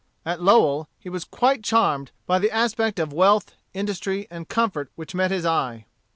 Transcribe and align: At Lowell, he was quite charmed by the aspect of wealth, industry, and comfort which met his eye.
At 0.25 0.41
Lowell, 0.41 0.89
he 0.97 1.09
was 1.11 1.23
quite 1.23 1.61
charmed 1.63 2.09
by 2.25 2.39
the 2.39 2.49
aspect 2.49 2.97
of 2.97 3.13
wealth, 3.13 3.53
industry, 3.71 4.25
and 4.31 4.49
comfort 4.49 4.89
which 4.95 5.13
met 5.13 5.29
his 5.29 5.45
eye. 5.45 5.85